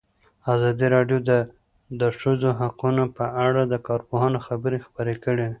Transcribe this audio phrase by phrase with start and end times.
[0.53, 1.31] ازادي راډیو د
[2.01, 5.47] د ښځو حقونه په اړه د کارپوهانو خبرې خپرې کړي.